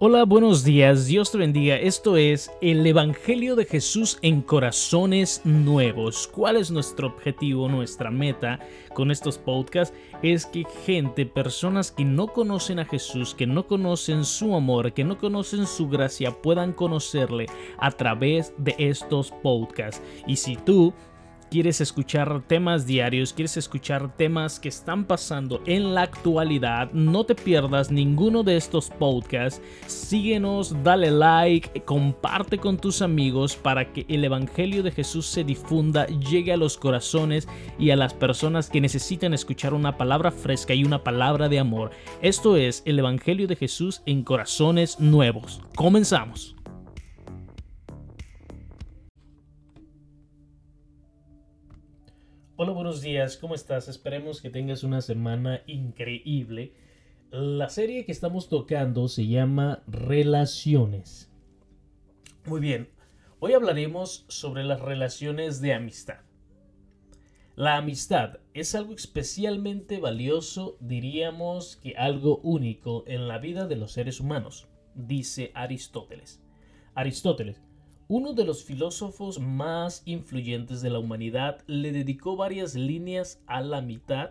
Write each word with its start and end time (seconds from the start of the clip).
Hola, 0.00 0.24
buenos 0.24 0.64
días, 0.64 1.06
Dios 1.06 1.30
te 1.30 1.38
bendiga. 1.38 1.76
Esto 1.76 2.16
es 2.16 2.50
el 2.60 2.84
Evangelio 2.84 3.54
de 3.54 3.64
Jesús 3.64 4.18
en 4.22 4.42
corazones 4.42 5.40
nuevos. 5.44 6.26
¿Cuál 6.26 6.56
es 6.56 6.72
nuestro 6.72 7.06
objetivo, 7.06 7.68
nuestra 7.68 8.10
meta 8.10 8.58
con 8.92 9.12
estos 9.12 9.38
podcasts? 9.38 9.96
Es 10.20 10.46
que 10.46 10.64
gente, 10.84 11.26
personas 11.26 11.92
que 11.92 12.04
no 12.04 12.26
conocen 12.26 12.80
a 12.80 12.84
Jesús, 12.86 13.36
que 13.36 13.46
no 13.46 13.68
conocen 13.68 14.24
su 14.24 14.56
amor, 14.56 14.92
que 14.92 15.04
no 15.04 15.16
conocen 15.16 15.64
su 15.64 15.88
gracia, 15.88 16.32
puedan 16.42 16.72
conocerle 16.72 17.46
a 17.78 17.92
través 17.92 18.52
de 18.58 18.74
estos 18.78 19.30
podcasts. 19.30 20.02
Y 20.26 20.34
si 20.34 20.56
tú 20.56 20.92
quieres 21.54 21.80
escuchar 21.80 22.42
temas 22.48 22.84
diarios, 22.84 23.32
quieres 23.32 23.56
escuchar 23.56 24.16
temas 24.16 24.58
que 24.58 24.68
están 24.68 25.04
pasando 25.04 25.62
en 25.66 25.94
la 25.94 26.02
actualidad, 26.02 26.90
no 26.90 27.22
te 27.22 27.36
pierdas 27.36 27.92
ninguno 27.92 28.42
de 28.42 28.56
estos 28.56 28.90
podcasts. 28.90 29.62
Síguenos, 29.86 30.74
dale 30.82 31.12
like, 31.12 31.84
comparte 31.84 32.58
con 32.58 32.76
tus 32.76 33.02
amigos 33.02 33.54
para 33.54 33.92
que 33.92 34.04
el 34.08 34.24
Evangelio 34.24 34.82
de 34.82 34.90
Jesús 34.90 35.26
se 35.26 35.44
difunda, 35.44 36.06
llegue 36.06 36.52
a 36.52 36.56
los 36.56 36.76
corazones 36.76 37.46
y 37.78 37.90
a 37.90 37.96
las 37.96 38.14
personas 38.14 38.68
que 38.68 38.80
necesitan 38.80 39.32
escuchar 39.32 39.74
una 39.74 39.96
palabra 39.96 40.32
fresca 40.32 40.74
y 40.74 40.82
una 40.82 41.04
palabra 41.04 41.48
de 41.48 41.60
amor. 41.60 41.92
Esto 42.20 42.56
es 42.56 42.82
el 42.84 42.98
Evangelio 42.98 43.46
de 43.46 43.54
Jesús 43.54 44.02
en 44.06 44.24
corazones 44.24 44.98
nuevos. 44.98 45.60
Comenzamos. 45.76 46.56
Hola, 52.56 52.70
buenos 52.70 53.02
días, 53.02 53.36
¿cómo 53.36 53.56
estás? 53.56 53.88
Esperemos 53.88 54.40
que 54.40 54.48
tengas 54.48 54.84
una 54.84 55.00
semana 55.00 55.62
increíble. 55.66 56.72
La 57.32 57.68
serie 57.68 58.04
que 58.04 58.12
estamos 58.12 58.48
tocando 58.48 59.08
se 59.08 59.26
llama 59.26 59.82
Relaciones. 59.88 61.32
Muy 62.46 62.60
bien, 62.60 62.90
hoy 63.40 63.54
hablaremos 63.54 64.24
sobre 64.28 64.62
las 64.62 64.80
relaciones 64.80 65.60
de 65.62 65.74
amistad. 65.74 66.20
La 67.56 67.76
amistad 67.76 68.38
es 68.52 68.76
algo 68.76 68.94
especialmente 68.94 69.98
valioso, 69.98 70.76
diríamos 70.78 71.74
que 71.74 71.96
algo 71.96 72.38
único 72.44 73.02
en 73.08 73.26
la 73.26 73.38
vida 73.38 73.66
de 73.66 73.74
los 73.74 73.90
seres 73.90 74.20
humanos, 74.20 74.68
dice 74.94 75.50
Aristóteles. 75.54 76.40
Aristóteles 76.94 77.60
uno 78.06 78.34
de 78.34 78.44
los 78.44 78.64
filósofos 78.64 79.40
más 79.40 80.02
influyentes 80.04 80.82
de 80.82 80.90
la 80.90 80.98
humanidad 80.98 81.62
le 81.66 81.90
dedicó 81.90 82.36
varias 82.36 82.74
líneas 82.74 83.42
a 83.46 83.62
la 83.62 83.80
mitad, 83.80 84.30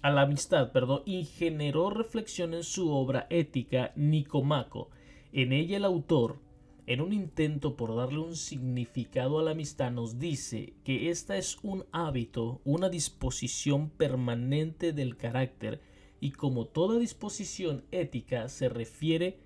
a 0.00 0.10
la 0.10 0.22
amistad, 0.22 0.72
perdón, 0.72 1.02
y 1.04 1.24
generó 1.24 1.90
reflexión 1.90 2.54
en 2.54 2.62
su 2.62 2.90
obra 2.90 3.26
ética 3.28 3.92
Nicomaco. 3.94 4.88
En 5.32 5.52
ella 5.52 5.76
el 5.76 5.84
autor, 5.84 6.38
en 6.86 7.02
un 7.02 7.12
intento 7.12 7.76
por 7.76 7.94
darle 7.94 8.20
un 8.20 8.36
significado 8.36 9.38
a 9.38 9.42
la 9.42 9.50
amistad, 9.50 9.90
nos 9.90 10.18
dice 10.18 10.72
que 10.82 11.10
esta 11.10 11.36
es 11.36 11.58
un 11.62 11.84
hábito, 11.92 12.62
una 12.64 12.88
disposición 12.88 13.90
permanente 13.90 14.94
del 14.94 15.18
carácter 15.18 15.82
y 16.20 16.30
como 16.32 16.66
toda 16.66 16.98
disposición 16.98 17.84
ética 17.90 18.48
se 18.48 18.70
refiere 18.70 19.38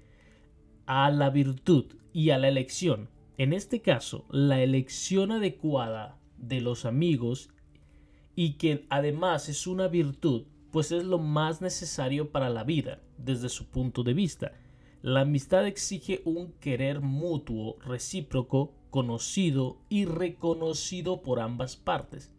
a 0.86 1.10
la 1.10 1.30
virtud 1.30 1.86
y 2.12 2.30
a 2.30 2.38
la 2.38 2.48
elección 2.48 3.08
en 3.36 3.52
este 3.52 3.82
caso, 3.82 4.26
la 4.30 4.62
elección 4.62 5.32
adecuada 5.32 6.18
de 6.38 6.60
los 6.60 6.84
amigos 6.84 7.50
y 8.36 8.54
que 8.54 8.86
además 8.90 9.48
es 9.48 9.66
una 9.66 9.88
virtud, 9.88 10.44
pues 10.70 10.92
es 10.92 11.04
lo 11.04 11.18
más 11.18 11.60
necesario 11.60 12.30
para 12.30 12.50
la 12.50 12.64
vida, 12.64 13.00
desde 13.18 13.48
su 13.48 13.66
punto 13.66 14.02
de 14.02 14.14
vista. 14.14 14.52
La 15.02 15.20
amistad 15.20 15.66
exige 15.66 16.22
un 16.24 16.52
querer 16.52 17.00
mutuo, 17.00 17.76
recíproco, 17.80 18.72
conocido 18.90 19.78
y 19.88 20.04
reconocido 20.04 21.22
por 21.22 21.40
ambas 21.40 21.76
partes. 21.76 22.32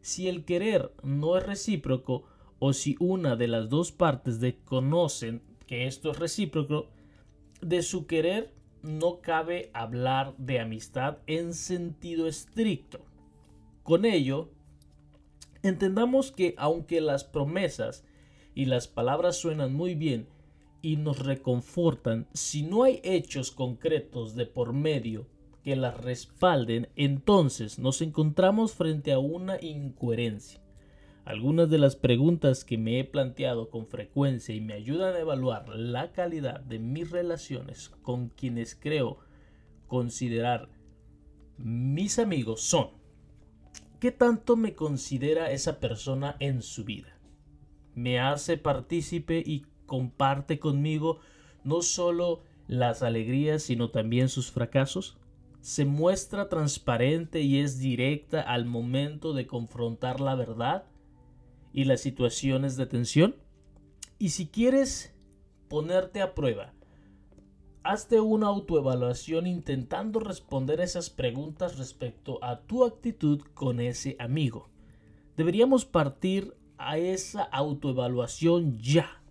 Si 0.00 0.28
el 0.28 0.44
querer 0.44 0.94
no 1.02 1.36
es 1.36 1.44
recíproco 1.44 2.24
o 2.58 2.72
si 2.72 2.96
una 3.00 3.36
de 3.36 3.48
las 3.48 3.68
dos 3.68 3.90
partes 3.90 4.40
desconocen 4.40 5.42
que 5.66 5.86
esto 5.86 6.10
es 6.12 6.18
recíproco, 6.18 6.88
de 7.60 7.82
su 7.82 8.06
querer 8.06 8.54
no 8.82 9.20
cabe 9.20 9.70
hablar 9.72 10.34
de 10.38 10.60
amistad 10.60 11.18
en 11.26 11.54
sentido 11.54 12.26
estricto. 12.26 13.00
Con 13.82 14.04
ello, 14.04 14.50
entendamos 15.62 16.32
que 16.32 16.54
aunque 16.56 17.00
las 17.00 17.24
promesas 17.24 18.04
y 18.54 18.66
las 18.66 18.88
palabras 18.88 19.36
suenan 19.36 19.72
muy 19.74 19.94
bien 19.94 20.28
y 20.82 20.96
nos 20.96 21.18
reconfortan, 21.18 22.26
si 22.32 22.62
no 22.62 22.84
hay 22.84 23.00
hechos 23.02 23.50
concretos 23.50 24.34
de 24.34 24.46
por 24.46 24.72
medio 24.72 25.26
que 25.62 25.76
las 25.76 25.96
respalden, 25.98 26.88
entonces 26.96 27.78
nos 27.78 28.00
encontramos 28.00 28.72
frente 28.72 29.12
a 29.12 29.18
una 29.18 29.60
incoherencia. 29.60 30.60
Algunas 31.30 31.70
de 31.70 31.78
las 31.78 31.94
preguntas 31.94 32.64
que 32.64 32.76
me 32.76 32.98
he 32.98 33.04
planteado 33.04 33.70
con 33.70 33.86
frecuencia 33.86 34.52
y 34.52 34.60
me 34.60 34.74
ayudan 34.74 35.14
a 35.14 35.20
evaluar 35.20 35.68
la 35.68 36.10
calidad 36.10 36.58
de 36.58 36.80
mis 36.80 37.12
relaciones 37.12 37.90
con 38.02 38.30
quienes 38.30 38.74
creo 38.74 39.18
considerar 39.86 40.68
mis 41.56 42.18
amigos 42.18 42.62
son 42.62 42.88
¿qué 44.00 44.10
tanto 44.10 44.56
me 44.56 44.74
considera 44.74 45.52
esa 45.52 45.78
persona 45.78 46.34
en 46.40 46.62
su 46.62 46.84
vida? 46.84 47.16
¿Me 47.94 48.18
hace 48.18 48.56
partícipe 48.56 49.40
y 49.46 49.66
comparte 49.86 50.58
conmigo 50.58 51.20
no 51.62 51.82
solo 51.82 52.42
las 52.66 53.04
alegrías 53.04 53.62
sino 53.62 53.90
también 53.90 54.30
sus 54.30 54.50
fracasos? 54.50 55.16
¿Se 55.60 55.84
muestra 55.84 56.48
transparente 56.48 57.40
y 57.40 57.60
es 57.60 57.78
directa 57.78 58.40
al 58.40 58.64
momento 58.64 59.32
de 59.32 59.46
confrontar 59.46 60.20
la 60.20 60.34
verdad? 60.34 60.86
Y 61.72 61.84
las 61.84 62.00
situaciones 62.00 62.76
de 62.76 62.86
tensión. 62.86 63.36
Y 64.18 64.30
si 64.30 64.46
quieres 64.46 65.14
ponerte 65.68 66.20
a 66.20 66.34
prueba, 66.34 66.72
hazte 67.82 68.20
una 68.20 68.48
autoevaluación 68.48 69.46
intentando 69.46 70.20
responder 70.20 70.80
esas 70.80 71.10
preguntas 71.10 71.78
respecto 71.78 72.42
a 72.42 72.60
tu 72.60 72.84
actitud 72.84 73.40
con 73.54 73.80
ese 73.80 74.16
amigo. 74.18 74.68
Deberíamos 75.36 75.84
partir 75.84 76.54
a 76.76 76.98
esa 76.98 77.42
autoevaluación 77.42 78.78
ya 78.78 79.22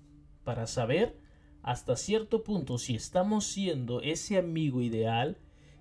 para 0.44 0.66
saber 0.68 1.20
hasta 1.62 1.96
cierto 1.96 2.44
punto 2.44 2.78
si 2.78 2.96
estamos 2.96 3.46
siendo 3.46 4.02
ese 4.02 4.38
amigo 4.38 4.82
ideal 4.82 5.38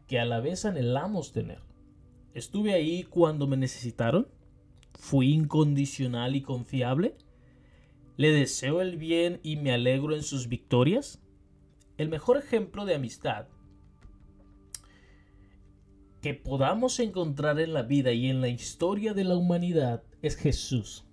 que 0.06 0.18
a 0.18 0.24
la 0.24 0.40
vez 0.40 0.64
anhelamos 0.64 1.32
tener. 1.32 1.60
¿Estuve 2.34 2.74
ahí 2.74 3.04
cuando 3.04 3.46
me 3.46 3.56
necesitaron? 3.56 4.28
¿Fui 4.98 5.32
incondicional 5.32 6.36
y 6.36 6.42
confiable? 6.42 7.16
¿Le 8.16 8.32
deseo 8.32 8.82
el 8.82 8.96
bien 8.96 9.40
y 9.44 9.56
me 9.56 9.72
alegro 9.72 10.14
en 10.14 10.24
sus 10.24 10.48
victorias? 10.48 11.22
El 11.96 12.08
mejor 12.08 12.36
ejemplo 12.36 12.84
de 12.84 12.96
amistad 12.96 13.46
que 16.20 16.34
podamos 16.34 16.98
encontrar 16.98 17.60
en 17.60 17.72
la 17.72 17.82
vida 17.82 18.12
y 18.12 18.28
en 18.28 18.40
la 18.40 18.48
historia 18.48 19.14
de 19.14 19.22
la 19.22 19.36
humanidad 19.36 20.02
es 20.20 20.36
Jesús. 20.36 21.04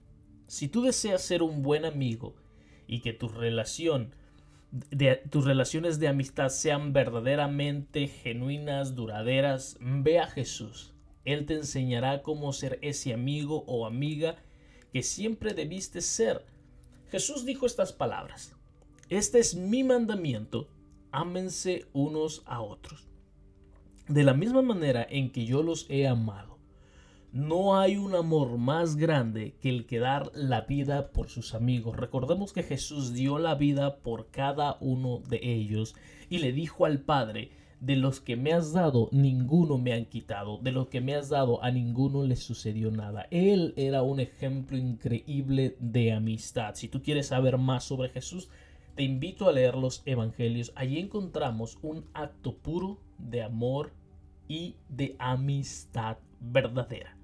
Si 0.47 0.67
tú 0.67 0.81
deseas 0.81 1.21
ser 1.21 1.43
un 1.43 1.61
buen 1.61 1.85
amigo 1.85 2.35
y 2.87 3.01
que 3.01 3.13
tu 3.13 3.29
relación 3.29 4.15
tus 5.29 5.45
relaciones 5.45 5.99
de 5.99 6.07
amistad 6.07 6.49
sean 6.49 6.91
verdaderamente 6.91 8.07
genuinas, 8.07 8.95
duraderas, 8.95 9.77
ve 9.79 10.19
a 10.19 10.27
Jesús. 10.27 10.94
Él 11.25 11.45
te 11.45 11.55
enseñará 11.55 12.21
cómo 12.21 12.53
ser 12.53 12.79
ese 12.81 13.13
amigo 13.13 13.63
o 13.67 13.85
amiga 13.85 14.37
que 14.93 15.03
siempre 15.03 15.53
debiste 15.53 16.01
ser. 16.01 16.45
Jesús 17.09 17.45
dijo 17.45 17.65
estas 17.65 17.91
palabras. 17.91 18.55
Este 19.09 19.39
es 19.39 19.55
mi 19.55 19.83
mandamiento, 19.83 20.69
ámense 21.11 21.85
unos 21.93 22.43
a 22.45 22.61
otros. 22.61 23.07
De 24.07 24.23
la 24.23 24.33
misma 24.33 24.61
manera 24.61 25.05
en 25.09 25.31
que 25.31 25.45
yo 25.45 25.63
los 25.63 25.85
he 25.89 26.07
amado. 26.07 26.55
No 27.31 27.77
hay 27.77 27.97
un 27.97 28.15
amor 28.15 28.57
más 28.57 28.95
grande 28.95 29.55
que 29.59 29.67
el 29.67 29.85
que 29.85 29.99
dar 29.99 30.31
la 30.33 30.61
vida 30.61 31.11
por 31.11 31.27
sus 31.27 31.53
amigos. 31.53 31.97
Recordemos 31.97 32.53
que 32.53 32.63
Jesús 32.63 33.13
dio 33.13 33.39
la 33.39 33.55
vida 33.55 33.97
por 33.97 34.31
cada 34.31 34.77
uno 34.79 35.19
de 35.27 35.41
ellos 35.43 35.95
y 36.29 36.37
le 36.37 36.53
dijo 36.53 36.85
al 36.85 37.01
Padre, 37.01 37.51
de 37.85 37.95
los 37.95 38.19
que 38.19 38.35
me 38.35 38.51
has 38.51 38.73
dado, 38.73 39.09
ninguno 39.11 39.77
me 39.77 39.93
han 39.93 40.05
quitado. 40.05 40.57
De 40.57 40.71
los 40.71 40.87
que 40.87 41.01
me 41.01 41.13
has 41.13 41.29
dado, 41.29 41.63
a 41.63 41.69
ninguno 41.69 42.23
le 42.23 42.35
sucedió 42.35 42.89
nada. 42.89 43.27
Él 43.29 43.75
era 43.77 44.01
un 44.01 44.19
ejemplo 44.19 44.75
increíble 44.75 45.77
de 45.79 46.11
amistad. 46.11 46.73
Si 46.73 46.87
tú 46.87 47.03
quieres 47.03 47.27
saber 47.27 47.59
más 47.59 47.83
sobre 47.83 48.09
Jesús, 48.09 48.49
te 48.95 49.03
invito 49.03 49.47
a 49.47 49.51
leer 49.51 49.75
los 49.75 50.01
evangelios. 50.07 50.71
Allí 50.75 50.97
encontramos 50.97 51.77
un 51.83 52.05
acto 52.15 52.57
puro 52.57 52.99
de 53.19 53.43
amor 53.43 53.93
y 54.47 54.77
de 54.89 55.15
amistad 55.19 56.17
verdadera. 56.39 57.15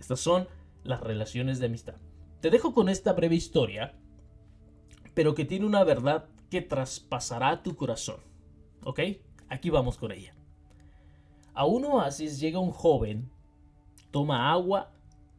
Estas 0.00 0.18
son 0.18 0.48
las 0.82 1.02
relaciones 1.02 1.60
de 1.60 1.66
amistad. 1.66 1.94
Te 2.40 2.50
dejo 2.50 2.74
con 2.74 2.88
esta 2.88 3.12
breve 3.12 3.36
historia, 3.36 3.94
pero 5.14 5.36
que 5.36 5.44
tiene 5.44 5.66
una 5.66 5.84
verdad 5.84 6.24
que 6.50 6.62
traspasará 6.62 7.62
tu 7.62 7.76
corazón. 7.76 8.16
¿Ok? 8.82 9.00
Aquí 9.54 9.70
vamos 9.70 9.98
con 9.98 10.10
ella. 10.10 10.34
A 11.54 11.64
un 11.64 11.84
oasis 11.84 12.40
llega 12.40 12.58
un 12.58 12.72
joven, 12.72 13.30
toma 14.10 14.50
agua, 14.50 14.90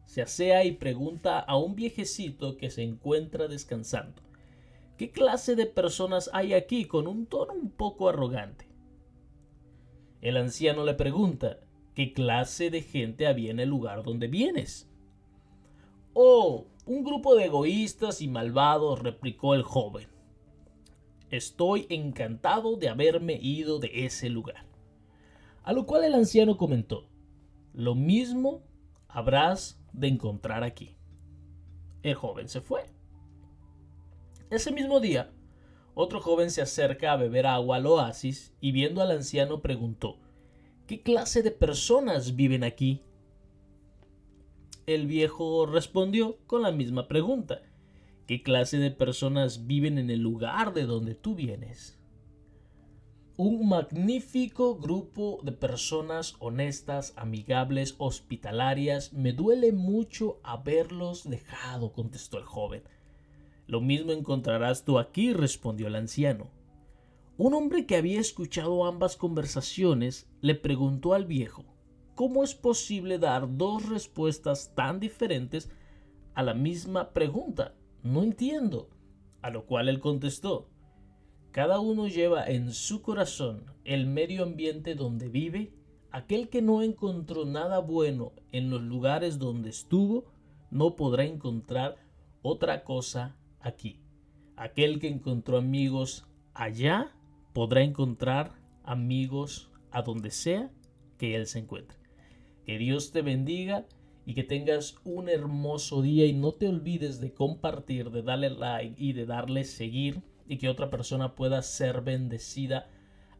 se 0.05 0.21
asea 0.21 0.63
y 0.63 0.71
pregunta 0.71 1.39
a 1.39 1.57
un 1.57 1.75
viejecito 1.75 2.55
que 2.55 2.69
se 2.69 2.81
encuentra 2.81 3.49
descansando. 3.49 4.21
¿Qué 4.97 5.11
clase 5.11 5.57
de 5.57 5.65
personas 5.65 6.29
hay 6.31 6.53
aquí 6.53 6.85
con 6.85 7.07
un 7.07 7.25
tono 7.25 7.51
un 7.51 7.69
poco 7.69 8.07
arrogante? 8.07 8.69
El 10.21 10.37
anciano 10.37 10.85
le 10.85 10.93
pregunta, 10.93 11.59
¿qué 11.93 12.13
clase 12.13 12.69
de 12.69 12.83
gente 12.83 13.27
había 13.27 13.51
en 13.51 13.59
el 13.59 13.67
lugar 13.67 14.03
donde 14.03 14.29
vienes? 14.29 14.89
Oh, 16.13 16.67
un 16.85 17.03
grupo 17.03 17.35
de 17.35 17.47
egoístas 17.47 18.21
y 18.21 18.29
malvados, 18.29 18.99
replicó 18.99 19.55
el 19.55 19.63
joven. 19.63 20.14
Estoy 21.35 21.85
encantado 21.89 22.77
de 22.77 22.87
haberme 22.87 23.37
ido 23.41 23.79
de 23.79 24.05
ese 24.05 24.29
lugar. 24.29 24.65
A 25.63 25.73
lo 25.73 25.85
cual 25.85 26.05
el 26.05 26.13
anciano 26.13 26.55
comentó, 26.55 27.09
lo 27.73 27.93
mismo 27.93 28.63
habrás 29.09 29.81
de 29.91 30.07
encontrar 30.07 30.63
aquí. 30.63 30.95
El 32.03 32.15
joven 32.15 32.47
se 32.47 32.61
fue. 32.61 32.85
Ese 34.49 34.71
mismo 34.71 35.01
día, 35.01 35.31
otro 35.93 36.21
joven 36.21 36.51
se 36.51 36.61
acerca 36.61 37.11
a 37.11 37.17
beber 37.17 37.47
agua 37.47 37.77
al 37.77 37.85
oasis 37.85 38.53
y 38.61 38.71
viendo 38.71 39.01
al 39.01 39.11
anciano 39.11 39.61
preguntó, 39.61 40.19
¿qué 40.87 41.01
clase 41.01 41.43
de 41.43 41.51
personas 41.51 42.35
viven 42.35 42.63
aquí? 42.63 43.01
El 44.85 45.07
viejo 45.07 45.65
respondió 45.65 46.37
con 46.45 46.61
la 46.61 46.71
misma 46.71 47.07
pregunta, 47.07 47.61
¿qué 48.27 48.41
clase 48.41 48.77
de 48.77 48.91
personas 48.91 49.67
viven 49.67 49.97
en 49.97 50.09
el 50.09 50.21
lugar 50.21 50.73
de 50.73 50.85
donde 50.85 51.15
tú 51.15 51.35
vienes? 51.35 51.99
Un 53.37 53.67
magnífico 53.67 54.77
grupo 54.77 55.39
de 55.43 55.51
personas 55.51 56.35
honestas, 56.39 57.13
amigables, 57.17 57.95
hospitalarias. 57.97 59.11
Me 59.11 59.33
duele 59.33 59.73
mucho 59.73 60.39
haberlos 60.41 61.29
dejado, 61.29 61.91
contestó 61.91 62.37
el 62.37 62.45
joven. 62.45 62.83
Lo 63.67 63.81
mismo 63.81 64.13
encontrarás 64.13 64.85
tú 64.85 64.99
aquí, 64.99 65.33
respondió 65.33 65.87
el 65.87 65.95
anciano. 65.95 66.49
Un 67.37 67.53
hombre 67.53 67.85
que 67.85 67.97
había 67.97 68.21
escuchado 68.21 68.85
ambas 68.85 69.17
conversaciones 69.17 70.29
le 70.39 70.55
preguntó 70.55 71.13
al 71.13 71.25
viejo, 71.25 71.65
¿cómo 72.15 72.45
es 72.45 72.55
posible 72.55 73.19
dar 73.19 73.57
dos 73.57 73.89
respuestas 73.89 74.73
tan 74.73 75.01
diferentes 75.01 75.69
a 76.33 76.43
la 76.43 76.53
misma 76.53 77.11
pregunta? 77.11 77.75
No 78.05 78.21
entiendo. 78.21 78.91
A 79.41 79.49
lo 79.49 79.65
cual 79.65 79.89
él 79.89 79.99
contestó, 79.99 80.69
cada 81.51 81.79
uno 81.79 82.07
lleva 82.07 82.45
en 82.45 82.71
su 82.71 83.01
corazón 83.01 83.65
el 83.83 84.05
medio 84.05 84.43
ambiente 84.43 84.93
donde 84.93 85.27
vive. 85.27 85.73
Aquel 86.11 86.49
que 86.49 86.61
no 86.61 86.83
encontró 86.83 87.45
nada 87.45 87.79
bueno 87.79 88.33
en 88.51 88.69
los 88.69 88.81
lugares 88.83 89.39
donde 89.39 89.69
estuvo, 89.69 90.25
no 90.69 90.95
podrá 90.95 91.25
encontrar 91.25 91.97
otra 92.43 92.83
cosa 92.83 93.37
aquí. 93.59 93.99
Aquel 94.55 94.99
que 94.99 95.07
encontró 95.07 95.57
amigos 95.57 96.27
allá, 96.53 97.11
podrá 97.53 97.81
encontrar 97.81 98.53
amigos 98.83 99.71
a 99.89 100.03
donde 100.03 100.29
sea 100.29 100.71
que 101.17 101.35
él 101.35 101.47
se 101.47 101.59
encuentre. 101.59 101.97
Que 102.65 102.77
Dios 102.77 103.11
te 103.11 103.23
bendiga 103.23 103.87
y 104.25 104.33
que 104.33 104.43
tengas 104.43 104.95
un 105.03 105.29
hermoso 105.29 106.01
día 106.01 106.25
y 106.25 106.33
no 106.33 106.51
te 106.51 106.67
olvides 106.67 107.19
de 107.19 107.33
compartir, 107.33 108.09
de 108.09 108.23
darle 108.23 108.49
like 108.49 108.95
y 108.97 109.13
de 109.13 109.25
darle 109.25 109.63
seguir 109.63 110.23
y 110.47 110.57
que 110.57 110.69
otra 110.69 110.89
persona 110.89 111.35
pueda 111.35 111.61
ser 111.61 112.01
bendecida 112.01 112.89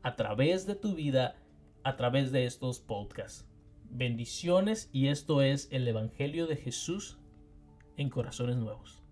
a 0.04 0.16
través 0.16 0.68
de 0.68 0.76
tu 0.76 0.94
vida, 0.94 1.36
a 1.84 1.96
través 1.96 2.32
de 2.32 2.46
estos 2.46 2.80
podcasts. 2.80 3.48
Bendiciones 3.90 4.90
y 4.92 5.08
esto 5.08 5.42
es 5.42 5.68
el 5.72 5.88
Evangelio 5.88 6.48
de 6.48 6.58
Jesús 6.58 7.18
en 7.98 8.10
corazones 8.10 8.58
nuevos. 8.58 9.05